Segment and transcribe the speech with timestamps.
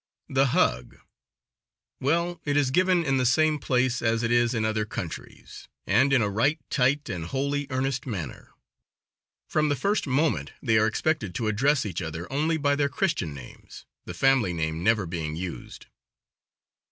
[0.29, 0.97] The hug
[1.99, 6.11] well, it is given in the same place as it is in other countries, and
[6.11, 8.49] in a right tight and wholly earnest manner.
[9.47, 13.35] From the first moment they are expected to address each other only by their Christian
[13.35, 15.85] names, the family name never being used.